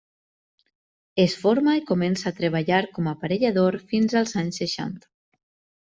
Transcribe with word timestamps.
Es 1.25 1.35
forma 1.41 1.75
i 1.81 1.83
comença 1.91 2.27
a 2.31 2.35
treballar 2.41 2.81
com 2.97 3.11
a 3.11 3.13
aparellador 3.19 3.81
fins 3.95 4.21
als 4.23 4.35
anys 4.45 4.63
seixanta. 4.65 5.15